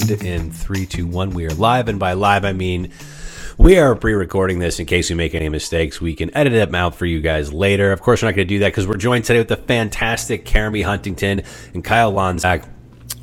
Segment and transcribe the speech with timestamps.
[0.00, 1.88] And in three, two, one, we are live.
[1.88, 2.90] And by live, I mean
[3.58, 6.00] we are pre recording this in case we make any mistakes.
[6.00, 7.92] We can edit them out for you guys later.
[7.92, 10.46] Of course, we're not going to do that because we're joined today with the fantastic
[10.46, 11.42] Caramy Huntington
[11.74, 12.66] and Kyle Lonzak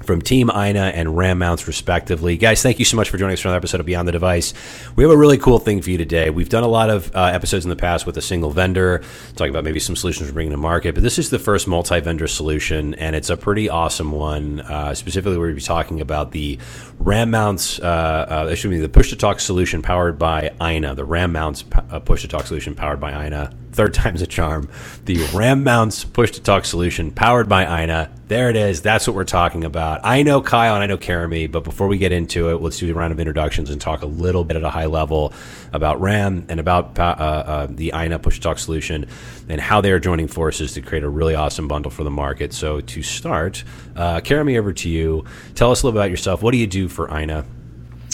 [0.08, 2.38] from Team Aina and Ram Mounts, respectively.
[2.38, 4.54] Guys, thank you so much for joining us for another episode of Beyond the Device.
[4.96, 6.30] We have a really cool thing for you today.
[6.30, 9.04] We've done a lot of uh, episodes in the past with a single vendor,
[9.36, 12.00] talking about maybe some solutions we're bringing to market, but this is the first multi
[12.00, 14.62] vendor solution, and it's a pretty awesome one.
[14.62, 16.58] Uh, specifically, we're going to be talking about the
[17.00, 21.06] Ram Mounts, uh, uh, excuse me, the push to talk solution powered by Aina, the
[21.06, 24.68] Ram Mounts uh, push to talk solution powered by Aina third time's a charm.
[25.06, 28.10] The Ram Mounts push to talk solution powered by Aina.
[28.28, 28.82] There it is.
[28.82, 30.02] That's what we're talking about.
[30.04, 32.92] I know Kyle and I know Caramy, but before we get into it, let's do
[32.92, 35.32] a round of introductions and talk a little bit at a high level
[35.74, 39.06] about Ram and about uh, uh, the Aina push to talk solution
[39.48, 42.54] and how they are joining forces to create a really awesome bundle for the market.
[42.54, 43.64] So to start,
[43.96, 45.24] uh, Caramy, over to you.
[45.54, 46.42] Tell us a little about yourself.
[46.42, 47.46] What do you do for Aina?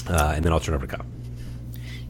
[0.10, 1.06] Uh, and then I'll turn over to Kyle.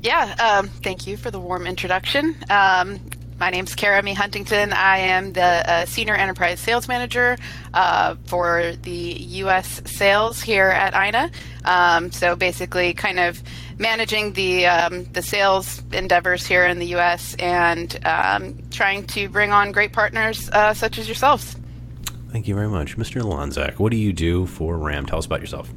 [0.03, 2.35] Yeah, um, thank you for the warm introduction.
[2.49, 2.99] Um,
[3.39, 4.73] my name is Caramy Huntington.
[4.73, 7.37] I am the uh, Senior Enterprise Sales Manager
[7.73, 9.81] uh, for the U.S.
[9.85, 11.31] sales here at AINA.
[11.65, 13.41] Um, so basically, kind of
[13.77, 17.35] managing the um, the sales endeavors here in the U.S.
[17.35, 21.55] and um, trying to bring on great partners uh, such as yourselves.
[22.31, 23.21] Thank you very much, Mr.
[23.21, 23.79] Lonzak.
[23.79, 25.05] What do you do for RAM?
[25.05, 25.71] Tell us about yourself.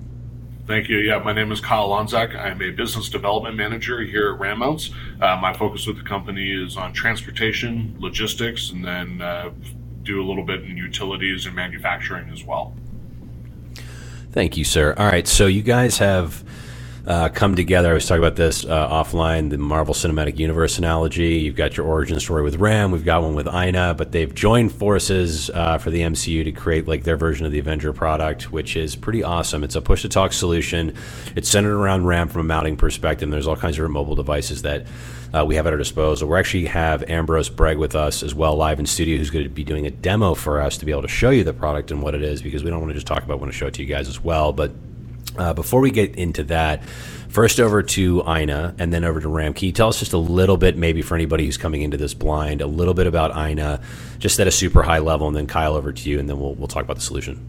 [0.67, 0.99] Thank you.
[0.99, 2.35] Yeah, my name is Kyle Lonzak.
[2.35, 4.91] I'm a business development manager here at Ram Mounts.
[5.21, 9.51] Uh, my focus with the company is on transportation, logistics, and then uh,
[10.03, 12.75] do a little bit in utilities and manufacturing as well.
[14.33, 14.93] Thank you, sir.
[14.99, 16.43] All right, so you guys have
[17.07, 17.91] uh, come together.
[17.91, 21.37] I was talking about this uh, offline, the Marvel Cinematic Universe analogy.
[21.37, 24.73] You've got your origin story with Ram, we've got one with Aina, but they've joined
[24.73, 28.77] forces uh, for the MCU to create like their version of the Avenger product, which
[28.77, 29.63] is pretty awesome.
[29.63, 30.95] It's a push to talk solution.
[31.37, 33.31] It's centered around Ram from a mounting perspective.
[33.31, 34.87] There's all kinds of mobile devices that
[35.33, 36.29] uh, we have at our disposal.
[36.29, 39.51] We actually have Ambrose Bragg with us as well, live in studio, who's going to
[39.51, 42.03] be doing a demo for us to be able to show you the product and
[42.03, 43.37] what it is, because we don't want to just talk about.
[43.37, 44.73] We want to show it to you guys as well, but
[45.39, 46.85] uh, before we get into that,
[47.29, 49.53] first over to Aina and then over to Ram.
[49.53, 52.15] Can you tell us just a little bit, maybe for anybody who's coming into this
[52.15, 53.81] blind, a little bit about Aina,
[54.19, 56.55] just at a super high level, and then Kyle over to you, and then we'll
[56.55, 57.47] we'll talk about the solution.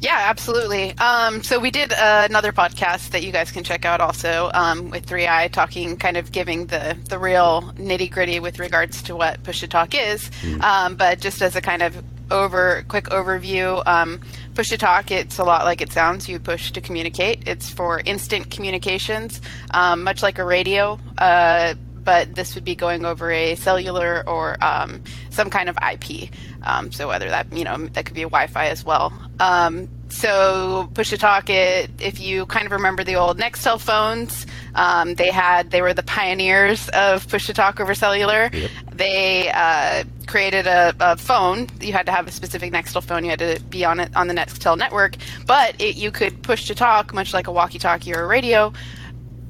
[0.00, 0.96] Yeah, absolutely.
[0.96, 4.88] Um, so we did uh, another podcast that you guys can check out also um,
[4.88, 9.42] with 3i, talking, kind of giving the the real nitty gritty with regards to what
[9.42, 10.30] push to talk is.
[10.40, 10.62] Mm.
[10.62, 14.20] Um, but just as a kind of over quick overview, um,
[14.54, 16.28] push to talk it's a lot like it sounds.
[16.28, 17.46] You push to communicate.
[17.46, 19.40] It's for instant communications,
[19.72, 20.98] um, much like a radio.
[21.18, 21.74] Uh,
[22.04, 26.30] but this would be going over a cellular or um, some kind of IP.
[26.62, 29.12] Um, so whether that you know that could be a Wi-Fi as well.
[29.38, 34.44] Um, so push to talk it if you kind of remember the old Nextel phones
[34.74, 38.70] um, they had they were the pioneers of push to talk over cellular yep.
[39.00, 43.30] They uh, created a, a, phone you had to have a specific Nextel phone you
[43.30, 45.16] had to be on it on the Nextel network
[45.46, 48.72] but it, you could push to talk much like a walkie talkie or a radio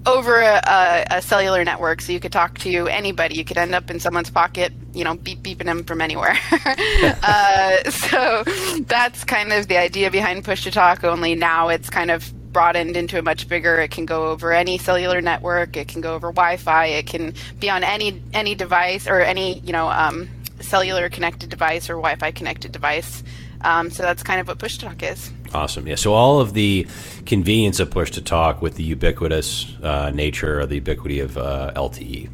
[0.06, 3.34] over a, a, a, cellular network, so you could talk to anybody.
[3.34, 6.38] You could end up in someone's pocket, you know, beep beeping them from anywhere.
[7.22, 8.42] uh, so
[8.86, 11.04] that's kind of the idea behind push to talk.
[11.04, 13.80] Only now it's kind of broadened into a much bigger.
[13.80, 15.76] It can go over any cellular network.
[15.76, 16.86] It can go over Wi-Fi.
[16.86, 20.28] It can be on any any device or any you know um,
[20.60, 23.22] cellular connected device or Wi-Fi connected device.
[23.62, 25.30] Um, so that's kind of what push to talk is.
[25.52, 25.86] Awesome.
[25.86, 25.96] Yeah.
[25.96, 26.86] So all of the
[27.26, 31.72] convenience of push to talk with the ubiquitous uh, nature or the ubiquity of uh,
[31.76, 32.30] LTE.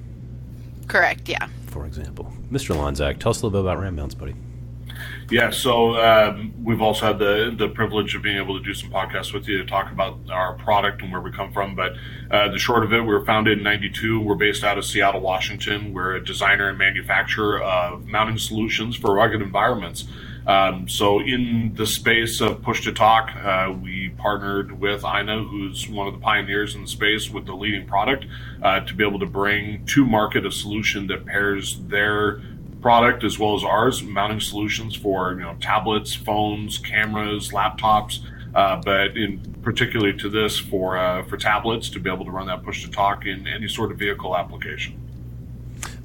[0.87, 1.29] Correct.
[1.29, 1.49] Yeah.
[1.67, 2.77] For example, Mr.
[2.77, 4.35] Lonzak, tell us a little bit about RAM mounts, buddy.
[5.29, 8.91] Yeah, so um, we've also had the the privilege of being able to do some
[8.91, 11.75] podcasts with you to talk about our product and where we come from.
[11.75, 11.95] But
[12.31, 14.21] uh, the short of it, we were founded in '92.
[14.21, 15.93] We're based out of Seattle, Washington.
[15.93, 20.05] We're a designer and manufacturer of mounting solutions for rugged environments.
[20.47, 25.89] Um, so, in the space of push to talk, uh, we partnered with Aina, who's
[25.89, 28.27] one of the pioneers in the space with the leading product,
[28.63, 32.41] uh, to be able to bring to market a solution that pairs their
[32.81, 38.21] product as well as ours, mounting solutions for you know tablets, phones, cameras, laptops.
[38.55, 42.47] Uh, but in particularly to this for uh, for tablets to be able to run
[42.47, 44.99] that push to talk in any sort of vehicle application.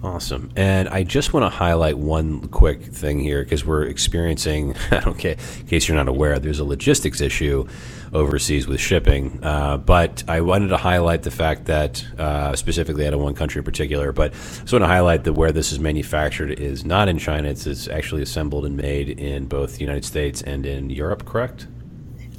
[0.04, 0.52] Awesome.
[0.56, 5.68] And I just want to highlight one quick thing here because we're experiencing, okay, in
[5.68, 7.68] case you're not aware, there's a logistics issue
[8.12, 9.40] overseas with shipping.
[9.44, 13.60] Uh, but I wanted to highlight the fact that, uh, specifically out of one country
[13.60, 17.08] in particular, but I just want to highlight that where this is manufactured is not
[17.08, 17.50] in China.
[17.50, 21.68] It's, it's actually assembled and made in both the United States and in Europe, correct?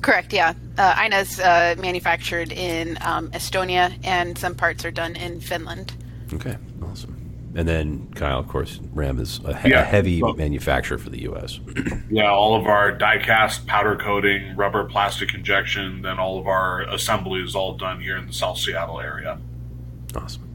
[0.01, 0.33] Correct.
[0.33, 5.95] Yeah, uh, Aina's uh, manufactured in um, Estonia, and some parts are done in Finland.
[6.35, 7.12] Okay, awesome.
[7.55, 11.23] And then Kyle, of course, Ram is a, he- yeah, a heavy manufacturer for the
[11.23, 11.61] U.S.
[12.11, 17.43] yeah, all of our die-cast, powder coating, rubber, plastic injection, then all of our assembly
[17.43, 19.39] is all done here in the South Seattle area.
[20.17, 20.49] Awesome.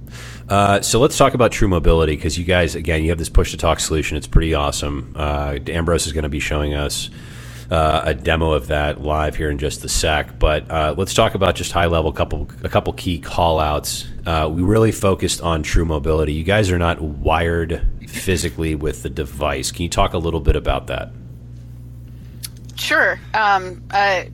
[0.49, 3.51] Uh, so let's talk about True Mobility because you guys, again, you have this push
[3.51, 4.17] to talk solution.
[4.17, 5.13] It's pretty awesome.
[5.15, 7.09] Uh, Ambrose is going to be showing us
[7.69, 10.39] uh, a demo of that live here in just a sec.
[10.39, 14.07] But uh, let's talk about just high level couple a couple key call outs.
[14.25, 16.33] Uh, we really focused on True Mobility.
[16.33, 19.71] You guys are not wired physically with the device.
[19.71, 21.11] Can you talk a little bit about that?
[22.75, 23.19] Sure.
[23.33, 24.25] Um, uh,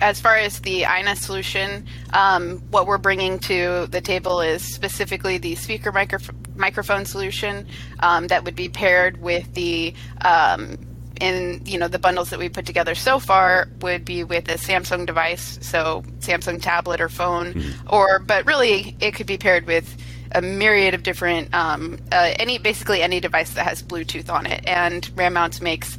[0.00, 5.38] as far as the AINA solution, um, what we're bringing to the table is specifically
[5.38, 6.18] the speaker micro-
[6.56, 7.66] microphone solution
[8.00, 10.78] um, that would be paired with the um,
[11.20, 14.54] in you know the bundles that we put together so far would be with a
[14.54, 17.94] Samsung device, so Samsung tablet or phone, mm-hmm.
[17.94, 19.96] or but really it could be paired with
[20.32, 24.66] a myriad of different um, uh, any basically any device that has Bluetooth on it,
[24.66, 25.98] and Ram Mounts makes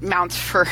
[0.00, 0.66] mounts for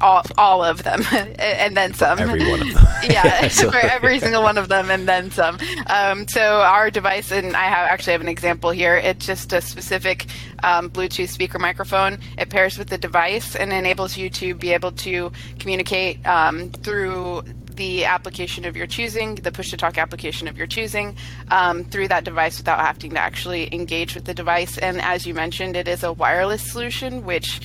[0.00, 1.02] all, all of them
[1.38, 2.18] and then some.
[2.18, 2.86] For every one of them.
[3.04, 5.58] yeah, for every single one of them and then some.
[5.86, 8.96] Um, so our device, and I have actually have an example here.
[8.96, 10.26] It's just a specific
[10.62, 12.18] um, Bluetooth speaker microphone.
[12.38, 17.42] It pairs with the device and enables you to be able to communicate um, through
[17.74, 21.16] the application of your choosing, the push to talk application of your choosing,
[21.50, 24.76] um, through that device without having to actually engage with the device.
[24.76, 27.60] And as you mentioned, it is a wireless solution, which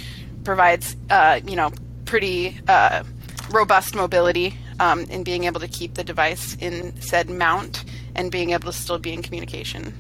[0.46, 1.72] provides, uh, you know,
[2.06, 3.04] pretty uh,
[3.50, 7.84] robust mobility um, in being able to keep the device in said mount
[8.16, 9.94] and being able to still be in communication.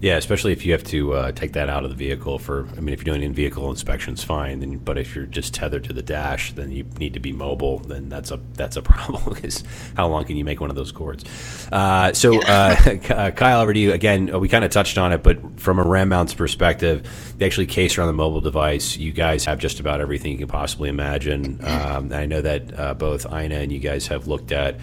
[0.00, 2.68] Yeah, especially if you have to uh, take that out of the vehicle for.
[2.76, 4.60] I mean, if you're doing in-vehicle inspections, fine.
[4.60, 7.80] Then, but if you're just tethered to the dash, then you need to be mobile.
[7.80, 9.64] Then that's a that's a problem because
[9.96, 11.24] how long can you make one of those cords?
[11.72, 12.76] Uh, so, uh,
[13.10, 14.32] uh, Kyle, over to you again.
[14.32, 17.66] Uh, we kind of touched on it, but from a RAM mounts perspective, they actually
[17.66, 18.96] case around the mobile device.
[18.96, 21.60] You guys have just about everything you can possibly imagine.
[21.64, 24.78] Um, I know that uh, both Ina and you guys have looked at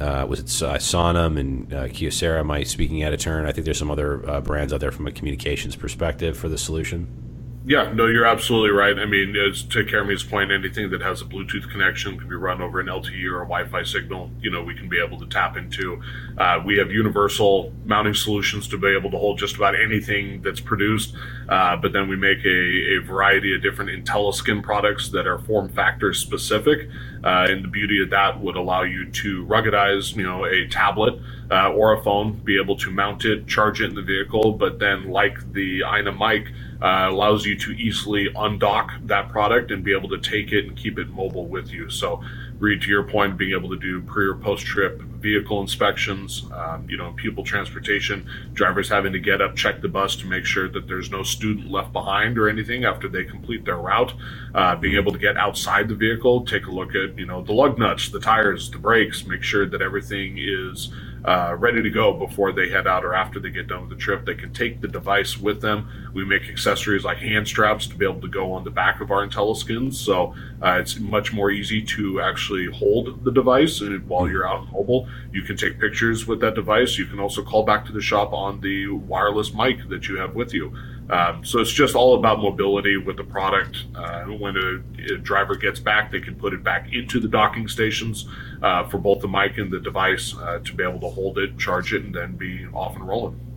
[0.00, 3.46] uh, was it uh, Sonim and uh, Kyocera, my speaking at a turn.
[3.46, 6.58] I think there's some other uh, brands out there from a communications perspective for the
[6.58, 7.29] solution.
[7.62, 8.98] Yeah, no, you're absolutely right.
[8.98, 12.62] I mean, as to Jeremy's point, anything that has a Bluetooth connection can be run
[12.62, 14.30] over an LTE or a Wi-Fi signal.
[14.40, 16.00] You know, we can be able to tap into.
[16.38, 20.58] Uh, we have universal mounting solutions to be able to hold just about anything that's
[20.60, 21.14] produced.
[21.50, 25.68] Uh, but then we make a, a, variety of different IntelliSkin products that are form
[25.68, 26.88] factor specific.
[27.22, 31.20] Uh, and the beauty of that would allow you to ruggedize, you know, a tablet
[31.50, 34.78] uh, or a phone, be able to mount it, charge it in the vehicle, but
[34.78, 36.46] then, like the Aina mic,
[36.82, 40.76] uh, allows you to easily undock that product and be able to take it and
[40.76, 41.90] keep it mobile with you.
[41.90, 42.22] So,
[42.58, 46.86] Reed, to your point, being able to do pre or post trip vehicle inspections, um,
[46.88, 50.68] you know, pupil transportation, drivers having to get up, check the bus to make sure
[50.68, 54.12] that there's no student left behind or anything after they complete their route.
[54.54, 57.52] Uh, being able to get outside the vehicle, take a look at, you know, the
[57.52, 60.90] lug nuts, the tires, the brakes, make sure that everything is
[61.24, 63.96] uh, ready to go before they head out or after they get done with the
[63.96, 64.24] trip.
[64.24, 66.10] They can take the device with them.
[66.14, 69.10] We make accessories like hand straps to be able to go on the back of
[69.10, 74.48] our IntelliSkins, so uh, it's much more easy to actually hold the device while you're
[74.48, 75.08] out mobile.
[75.32, 76.98] You can take pictures with that device.
[76.98, 80.34] You can also call back to the shop on the wireless mic that you have
[80.34, 80.76] with you.
[81.10, 83.84] Um, so it's just all about mobility with the product.
[83.94, 87.66] Uh, when a, a, driver gets back, they can put it back into the docking
[87.66, 88.26] stations
[88.62, 91.58] uh, for both the mic and the device uh, to be able to hold it,
[91.58, 93.49] charge it, and then be off and rolling.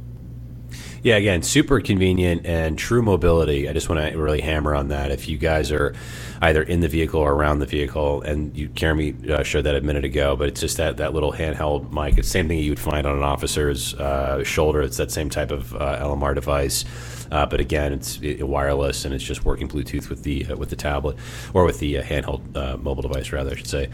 [1.04, 3.68] Yeah, again, super convenient and true mobility.
[3.68, 5.12] I just want to really hammer on that.
[5.12, 5.94] If you guys are
[6.42, 9.82] either in the vehicle or around the vehicle, and you, Jeremy uh, showed that a
[9.82, 12.18] minute ago, but it's just that, that little handheld mic.
[12.18, 14.82] It's the same thing you would find on an officer's uh, shoulder.
[14.82, 16.86] It's that same type of uh, LMR device.
[17.32, 20.70] Uh, but again, it's it, wireless and it's just working Bluetooth with the uh, with
[20.70, 21.18] the tablet
[21.54, 23.90] or with the uh, handheld uh, mobile device, rather, I should say.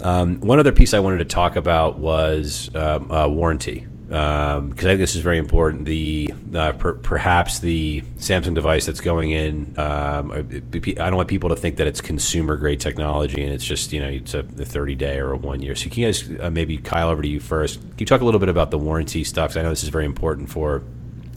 [0.00, 4.82] Um, one other piece I wanted to talk about was um, warranty because um, I
[4.82, 5.86] think this is very important.
[5.86, 11.48] The uh, per, perhaps the Samsung device that's going in, um, I don't want people
[11.48, 14.94] to think that it's consumer grade technology and it's just you know it's a, 30
[14.94, 15.74] day or a one year.
[15.74, 17.80] So can you guys uh, maybe Kyle over to you first?
[17.80, 19.56] Can you talk a little bit about the warranty stuff?
[19.56, 20.82] I know this is very important for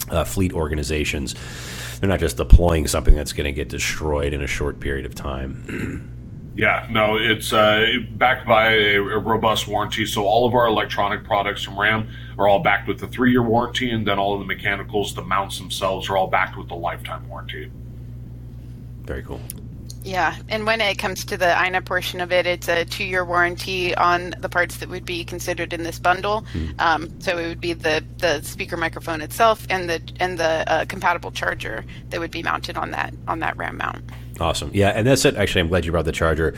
[0.10, 1.36] uh, fleet organizations.
[2.00, 5.16] They're not just deploying something that's going to get destroyed in a short period of
[5.16, 6.14] time.
[6.58, 10.08] Yeah, no, it's uh, backed by a, a, robust warranty.
[10.08, 12.10] So all of our electronic products from RAM
[12.40, 15.60] are all backed with the three-year warranty, and then all of the mechanicals, the mounts
[15.60, 17.72] themselves, are all backed with the lifetime warranty.
[19.04, 19.40] Very cool.
[20.04, 23.94] Yeah, and when it comes to the AINA portion of it, it's a two-year warranty
[23.94, 26.42] on the parts that would be considered in this bundle.
[26.54, 26.80] Mm-hmm.
[26.80, 30.86] Um, so it would be the, the speaker microphone itself and the and the uh,
[30.86, 34.04] compatible charger that would be mounted on that on that RAM mount.
[34.40, 34.72] Awesome.
[34.74, 35.36] Yeah, and that's it.
[35.36, 36.56] Actually, I'm glad you brought the charger.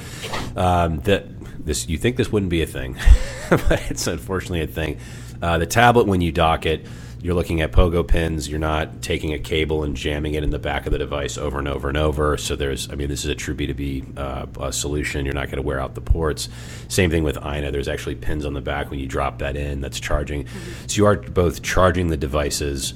[0.55, 1.25] Um, that
[1.65, 2.97] this you think this wouldn't be a thing,
[3.49, 4.99] but it's unfortunately a thing.
[5.41, 6.85] Uh, the tablet when you dock it
[7.21, 8.47] you're looking at pogo pins.
[8.47, 11.59] You're not taking a cable and jamming it in the back of the device over
[11.59, 12.37] and over and over.
[12.37, 15.25] So there's, I mean, this is a true B2B uh, solution.
[15.25, 16.47] You're not going to wear out the ports.
[16.87, 17.71] Same thing with AINA.
[17.71, 20.45] There's actually pins on the back when you drop that in that's charging.
[20.45, 20.87] Mm-hmm.
[20.87, 22.93] So you are both charging the devices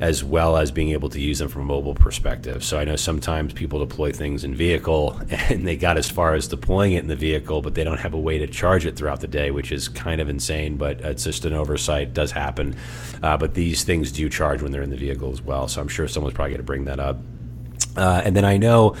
[0.00, 2.64] as well as being able to use them from a mobile perspective.
[2.64, 6.48] So I know sometimes people deploy things in vehicle and they got as far as
[6.48, 9.20] deploying it in the vehicle, but they don't have a way to charge it throughout
[9.20, 12.14] the day, which is kind of insane, but it's just an oversight.
[12.14, 12.76] Does happen.
[13.22, 15.68] Uh, but these things do charge when they're in the vehicle as well.
[15.68, 17.18] So I'm sure someone's probably going to bring that up.
[17.96, 18.96] Uh, and then I know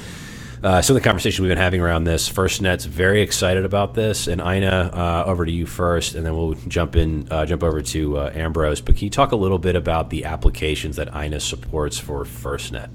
[0.64, 4.26] uh, some of the conversation we've been having around this, FirstNet's very excited about this.
[4.26, 7.82] And Aina, uh, over to you first, and then we'll jump in, uh, jump over
[7.82, 8.80] to uh, Ambrose.
[8.80, 12.88] But can you talk a little bit about the applications that Aina supports for FirstNet?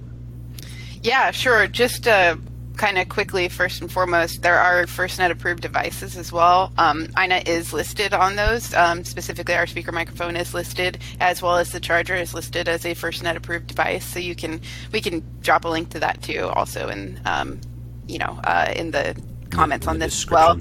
[1.03, 1.67] Yeah, sure.
[1.67, 2.37] Just uh,
[2.79, 6.71] kind of quickly, first and foremost, there are FirstNet approved devices as well.
[6.77, 8.73] Um, AINA is listed on those.
[8.73, 12.85] Um, specifically, our speaker microphone is listed, as well as the charger is listed as
[12.85, 14.05] a FirstNet approved device.
[14.05, 14.61] So you can
[14.93, 17.59] we can drop a link to that too, also in um,
[18.07, 20.59] you know uh, in the comments in on this as well.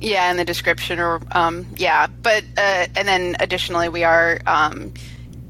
[0.00, 4.94] Yeah, in the description or um, yeah, but uh, and then additionally, we are um,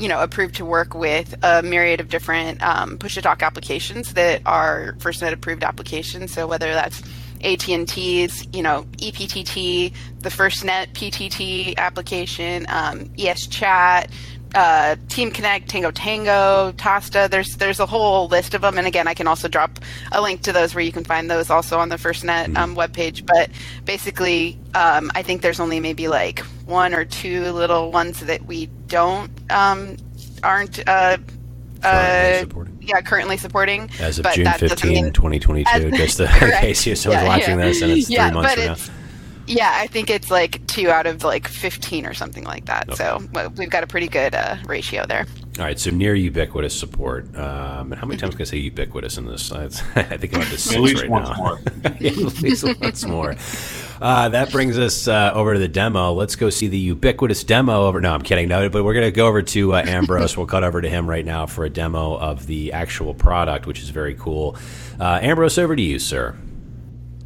[0.02, 4.14] you know approved to work with a myriad of different um, push to talk applications
[4.14, 6.32] that are FirstNet approved applications.
[6.32, 7.02] So whether that's
[7.44, 14.11] AT&T's, you know, EPTT, the FirstNet PTT application, um, ESChat,
[14.54, 17.30] uh, Team Connect, Tango Tango, TASSTA.
[17.30, 19.78] There's there's a whole list of them, and again, I can also drop
[20.11, 22.56] a link to those where you can find those also on the FirstNet mm-hmm.
[22.56, 23.25] um, webpage.
[23.25, 23.50] But
[23.85, 28.66] basically, um, I think there's only maybe like one or two little ones that we
[28.92, 29.96] don't um,
[30.44, 30.87] aren't.
[30.87, 31.16] Uh,
[31.82, 32.44] uh,
[32.80, 33.90] yeah, currently supporting.
[33.99, 37.64] As of June 15, 2022, as, just to, in case you someone's yeah, watching yeah.
[37.64, 38.76] this and it's yeah, three months from now.
[39.49, 42.88] Yeah, I think it's like two out of like 15 or something like that.
[42.88, 42.96] Okay.
[42.96, 45.26] So well, we've got a pretty good uh, ratio there.
[45.58, 47.26] All right, so near ubiquitous support.
[47.37, 49.50] Um, and how many times can I say ubiquitous in this?
[49.50, 51.58] I think about this six right now.
[51.84, 53.34] at least once more.
[54.02, 56.12] Uh, that brings us uh, over to the demo.
[56.12, 58.00] Let's go see the ubiquitous demo over.
[58.00, 58.49] No, I'm kidding.
[58.49, 60.37] No, but we're going to go over to uh, Ambrose.
[60.37, 63.78] we'll cut over to him right now for a demo of the actual product, which
[63.78, 64.56] is very cool.
[64.99, 66.37] Uh, Ambrose, over to you, sir.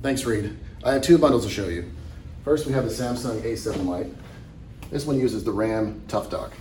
[0.02, 0.54] Thanks, Reed.
[0.84, 1.90] I have two bundles to show you.
[2.44, 4.12] First, we have the Samsung A7 Lite.
[4.90, 6.52] This one uses the RAM Tough Dock.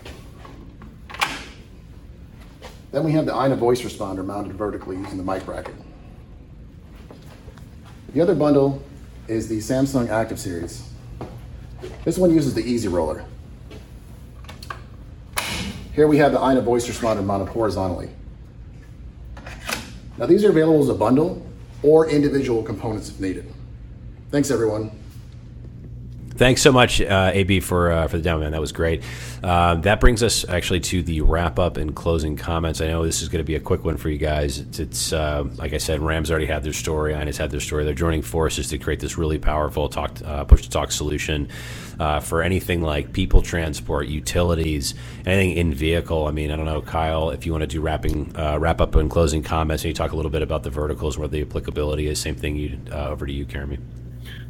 [2.94, 5.76] Then we have the AINA voice responder mounted vertically using the mic bracket.
[8.14, 8.82] The other bundle
[9.28, 10.88] is the Samsung Active Series.
[12.04, 13.26] This one uses the Easy Roller.
[15.94, 18.10] Here we have the AINA voice responder mounted horizontally.
[20.18, 21.46] Now these are available as a bundle
[21.82, 23.52] or individual components if needed.
[24.30, 24.92] Thanks everyone.
[26.38, 28.52] Thanks so much, uh, AB, for uh, for the demo, man.
[28.52, 29.04] That was great.
[29.42, 32.82] Uh, that brings us actually to the wrap up and closing comments.
[32.82, 34.60] I know this is going to be a quick one for you guys.
[34.60, 37.14] It's, it's uh, like I said, Rams already had their story.
[37.14, 37.86] AINA's had their story.
[37.86, 41.48] They're joining forces to create this really powerful talk uh, push to talk solution
[42.02, 44.94] uh, for anything like people transport, utilities,
[45.26, 46.28] anything in vehicle.
[46.28, 49.10] I mean, I don't know, Kyle, if you want to do wrapping wrap up and
[49.10, 52.20] closing comments, and you talk a little bit about the verticals, where the applicability is.
[52.20, 52.58] Same thing.
[52.58, 53.80] You over to you, Jeremy.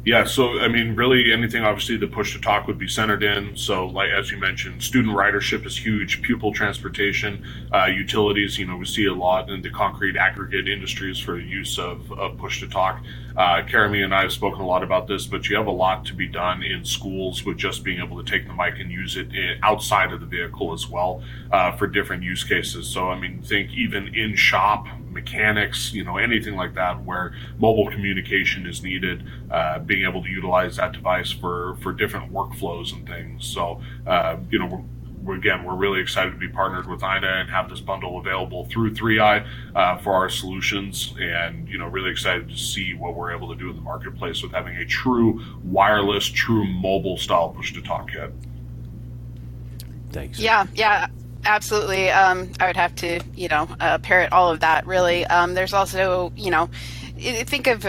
[0.06, 3.56] Yeah, so I mean, really, anything obviously the push to talk would be centered in.
[3.56, 6.22] So, like as you mentioned, student ridership is huge.
[6.22, 7.44] Pupil transportation,
[7.74, 8.56] uh, utilities.
[8.56, 12.38] You know, we see a lot in the concrete aggregate industries for use of, of
[12.38, 13.02] push to talk.
[13.36, 16.04] Uh, Karami and I have spoken a lot about this, but you have a lot
[16.06, 19.16] to be done in schools with just being able to take the mic and use
[19.16, 21.20] it in, outside of the vehicle as well
[21.50, 22.86] uh, for different use cases.
[22.86, 24.86] So, I mean, think even in shop
[25.16, 30.28] mechanics, you know, anything like that where mobile communication is needed, uh, being able to
[30.28, 33.46] utilize that device for, for different workflows and things.
[33.46, 34.84] So, uh, you know,
[35.26, 38.66] we're, again, we're really excited to be partnered with AINA and have this bundle available
[38.66, 43.34] through 3i uh, for our solutions, and you know, really excited to see what we're
[43.34, 47.72] able to do in the marketplace with having a true wireless, true mobile style push
[47.72, 48.32] to talk kit.
[50.12, 50.38] Thanks.
[50.38, 51.08] Yeah, yeah.
[51.46, 52.10] Absolutely.
[52.10, 55.24] Um, I would have to, you know, uh, parrot all of that, really.
[55.26, 56.68] Um, there's also, you know,
[57.16, 57.86] think of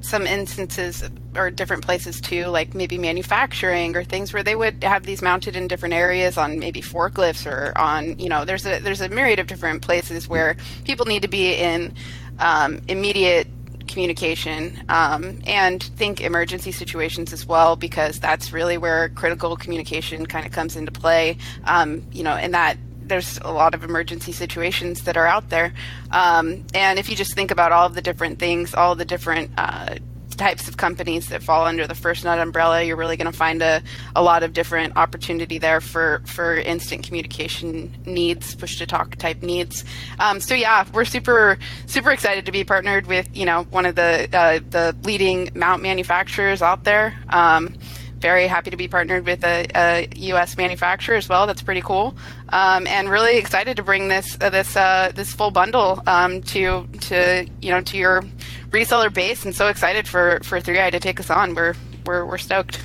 [0.00, 1.02] some instances
[1.36, 5.56] or different places too, like maybe manufacturing or things where they would have these mounted
[5.56, 9.40] in different areas on maybe forklifts or on, you know, there's a there's a myriad
[9.40, 11.92] of different places where people need to be in
[12.38, 13.48] um, immediate
[13.88, 20.46] communication um, and think emergency situations as well because that's really where critical communication kind
[20.46, 22.76] of comes into play um, you know and that
[23.10, 25.74] there's a lot of emergency situations that are out there
[26.10, 29.50] um, and if you just think about all of the different things all the different
[29.58, 29.96] uh,
[30.40, 33.82] types of companies that fall under the FirstNet umbrella, you're really going to find a,
[34.16, 39.42] a lot of different opportunity there for, for instant communication needs, push to talk type
[39.42, 39.84] needs.
[40.18, 43.96] Um, so yeah, we're super super excited to be partnered with you know one of
[43.96, 47.14] the uh, the leading mount manufacturers out there.
[47.28, 47.74] Um,
[48.20, 50.56] very happy to be partnered with a, a, U.S.
[50.56, 51.46] manufacturer as well.
[51.46, 52.14] That's pretty cool,
[52.50, 56.86] um, and really excited to bring this uh, this uh, this full bundle um, to
[56.86, 58.22] to you know to your
[58.70, 61.54] reseller base, and so excited for for 3i to take us on.
[61.54, 61.74] We're
[62.06, 62.80] we're we're stoked.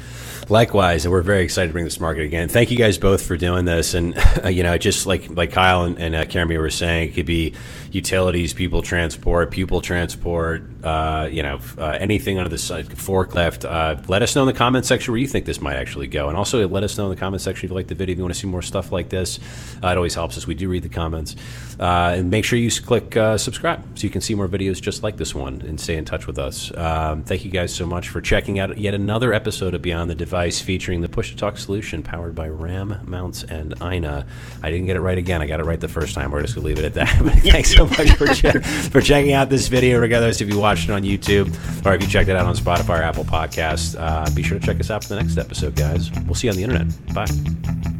[0.49, 2.49] Likewise, and we're very excited to bring this to market again.
[2.49, 4.15] Thank you guys both for doing this, and
[4.49, 7.53] you know, just like like Kyle and, and uh, Karen were saying, it could be
[7.91, 13.65] utilities, people transport, pupil transport, uh, you know, uh, anything under the side, forklift.
[13.65, 16.27] Uh, let us know in the comment section where you think this might actually go,
[16.29, 18.17] and also let us know in the comment section if you like the video, if
[18.17, 19.39] you want to see more stuff like this.
[19.83, 20.45] Uh, it always helps us.
[20.45, 21.35] We do read the comments,
[21.79, 25.33] and make sure you click subscribe so you can see more videos just like this
[25.33, 26.75] one and stay in touch with us.
[26.77, 30.15] Um, thank you guys so much for checking out yet another episode of Beyond the
[30.35, 34.27] Device featuring the push to talk solution powered by Ram Mounts and Aina.
[34.61, 35.41] I didn't get it right again.
[35.41, 36.29] I got it right the first time.
[36.29, 37.07] We're just gonna leave it at that.
[37.41, 40.91] thanks so much for, che- for checking out this video, regardless if you watched it
[40.91, 43.95] on YouTube or if you checked it out on Spotify or Apple Podcasts.
[43.97, 46.11] Uh, be sure to check us out for the next episode, guys.
[46.25, 47.13] We'll see you on the internet.
[47.13, 47.94] Bye.